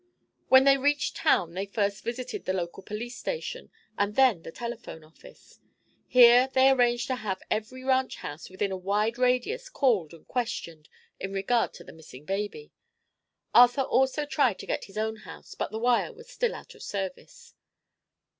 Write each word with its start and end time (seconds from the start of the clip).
When 0.47 0.63
they 0.63 0.79
reached 0.79 1.15
town 1.15 1.53
they 1.53 1.67
first 1.67 2.03
visited 2.03 2.45
the 2.45 2.53
local 2.55 2.81
police 2.81 3.15
station 3.17 3.69
and 3.99 4.15
then 4.15 4.41
the 4.41 4.51
telephone 4.51 5.03
office. 5.03 5.59
Here 6.07 6.49
they 6.51 6.71
arranged 6.71 7.05
to 7.05 7.17
have 7.17 7.43
every 7.51 7.83
ranch 7.83 8.15
house 8.15 8.49
within 8.49 8.71
a 8.71 8.77
wide 8.77 9.19
radius 9.19 9.69
called 9.69 10.11
and 10.11 10.27
questioned 10.27 10.89
in 11.19 11.33
regard 11.33 11.75
to 11.75 11.83
the 11.83 11.93
missing 11.93 12.25
baby. 12.25 12.71
Arthur 13.53 13.83
also 13.83 14.25
tried 14.25 14.57
to 14.57 14.65
get 14.65 14.85
his 14.85 14.97
own 14.97 15.17
house, 15.17 15.53
but 15.53 15.69
the 15.69 15.77
wire 15.77 16.11
was 16.11 16.27
still 16.31 16.55
out 16.55 16.73
of 16.73 16.81
service. 16.81 17.53